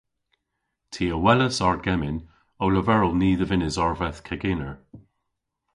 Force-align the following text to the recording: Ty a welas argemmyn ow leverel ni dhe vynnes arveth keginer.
Ty 0.91 1.05
a 1.15 1.17
welas 1.23 1.57
argemmyn 1.67 2.17
ow 2.63 2.69
leverel 2.73 3.13
ni 3.19 3.29
dhe 3.39 3.47
vynnes 3.49 3.75
arveth 3.85 4.21
keginer. 4.27 4.75